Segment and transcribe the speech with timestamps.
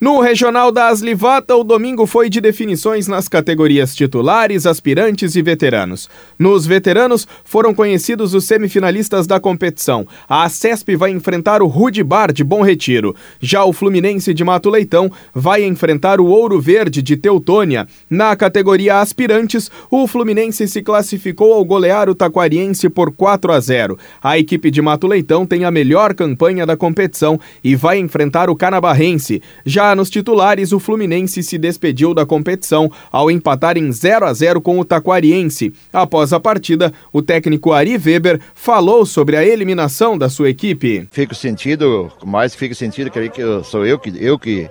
[0.00, 6.08] No Regional da Aslivata, o domingo foi de definições nas categorias titulares, aspirantes e veteranos.
[6.38, 10.06] Nos veteranos, foram conhecidos os semifinalistas da competição.
[10.28, 13.12] A CESP vai enfrentar o Rude Bar de Bom Retiro.
[13.40, 17.84] Já o Fluminense de Mato Leitão vai enfrentar o Ouro Verde de Teutônia.
[18.08, 23.98] Na categoria aspirantes, o Fluminense se classificou ao golear o Taquariense por 4 a 0.
[24.22, 28.54] A equipe de Mato Leitão tem a melhor campanha da competição e vai enfrentar o
[28.54, 29.42] Canabarrense.
[29.66, 34.60] Já nos titulares, o Fluminense se despediu da competição ao empatar em 0 a 0
[34.60, 35.72] com o Taquariense.
[35.92, 41.08] Após a partida, o técnico Ari Weber falou sobre a eliminação da sua equipe.
[41.10, 43.20] Fico sentido, mais fico sentido que
[43.64, 44.68] sou eu que eu que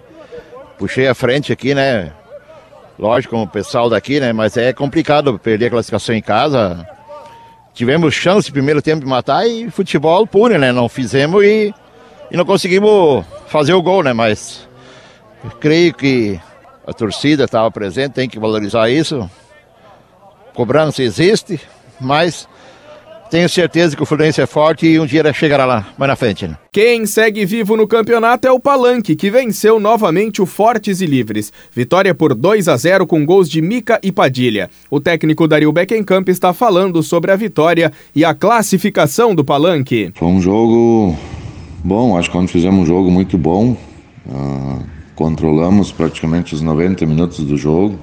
[0.78, 2.12] puxei a frente aqui, né?
[2.98, 4.34] Lógico, o pessoal daqui, né?
[4.34, 6.86] Mas é complicado perder a classificação em casa.
[7.74, 10.72] Tivemos chance primeiro tempo de matar e futebol puro, né?
[10.72, 11.72] Não fizemos e,
[12.32, 14.14] e não conseguimos fazer o gol, né?
[14.14, 14.67] Mas eu
[15.60, 16.40] creio que
[16.86, 19.30] a torcida estava presente, tem que valorizar isso.
[20.54, 21.60] Cobrança existe,
[22.00, 22.48] mas
[23.30, 26.48] tenho certeza que o Fluminense é forte e um dia chegará lá, mais na frente.
[26.48, 26.56] Né?
[26.72, 31.52] Quem segue vivo no campeonato é o Palanque, que venceu novamente o Fortes e Livres.
[31.74, 34.70] Vitória por 2 a 0 com gols de Mica e Padilha.
[34.90, 40.12] O técnico Dario Beckenkamp está falando sobre a vitória e a classificação do Palanque.
[40.16, 41.16] Foi um jogo
[41.84, 43.76] bom, acho que quando fizemos um jogo muito bom.
[44.26, 44.77] Uh
[45.18, 47.98] controlamos praticamente os 90 minutos do jogo,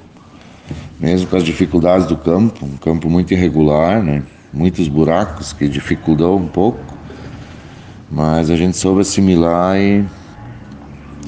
[0.99, 4.25] mesmo com as dificuldades do campo, um campo muito irregular, né?
[4.53, 6.81] muitos buracos que dificultou um pouco,
[8.11, 10.05] mas a gente soube assimilar e,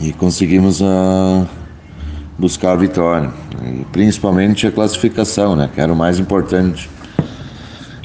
[0.01, 1.47] e conseguimos uh,
[2.37, 3.31] buscar a vitória,
[3.65, 5.71] e principalmente a classificação, né?
[5.73, 6.91] que era o mais importante.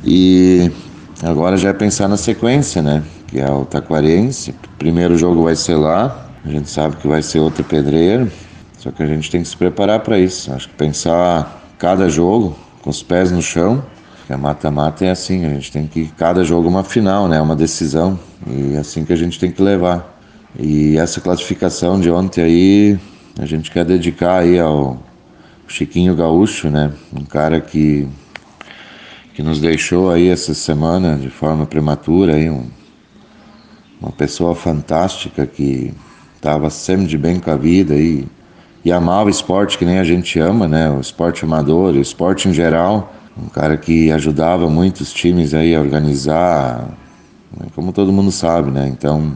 [0.05, 0.71] E
[1.23, 3.03] agora já é pensar na sequência, né?
[3.25, 7.39] que é o Taquarense, primeiro jogo vai ser lá, a gente sabe que vai ser
[7.39, 8.27] outra pedreira,
[8.77, 10.51] só que a gente tem que se preparar para isso.
[10.53, 13.83] Acho que pensar cada jogo com os pés no chão,
[14.29, 17.41] a mata-mata é assim, a gente tem que cada jogo uma final, né?
[17.41, 18.17] Uma decisão
[18.47, 20.19] e é assim que a gente tem que levar.
[20.57, 22.99] E essa classificação de ontem aí,
[23.39, 25.01] a gente quer dedicar aí ao
[25.67, 26.91] Chiquinho Gaúcho, né?
[27.13, 28.07] Um cara que
[29.33, 32.65] que nos deixou aí essa semana de forma prematura aí, um,
[34.01, 35.93] uma pessoa fantástica que
[36.41, 38.25] estava sempre de bem com a vida e,
[38.83, 40.89] e amava esporte que nem a gente ama, né?
[40.89, 43.13] O esporte amador, o esporte em geral.
[43.37, 46.89] Um cara que ajudava muitos times aí a organizar,
[47.55, 47.67] né?
[47.75, 48.87] como todo mundo sabe, né?
[48.87, 49.33] Então,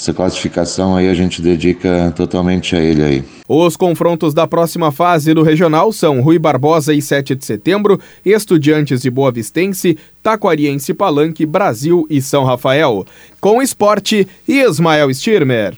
[0.00, 3.24] essa classificação aí a gente dedica totalmente a ele aí.
[3.46, 9.02] Os confrontos da próxima fase do regional são Rui Barbosa e 7 de setembro, Estudiantes
[9.02, 13.04] de Boa Vistense, Taquariense Palanque, Brasil e São Rafael.
[13.42, 15.74] Com esporte, Ismael Stirmer.